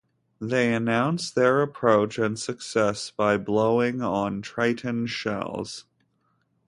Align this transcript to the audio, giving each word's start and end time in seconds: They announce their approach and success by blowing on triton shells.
They 0.39 0.73
announce 0.73 1.29
their 1.29 1.61
approach 1.61 2.17
and 2.17 2.39
success 2.39 3.11
by 3.11 3.37
blowing 3.37 4.01
on 4.01 4.41
triton 4.41 5.05
shells. 5.05 5.85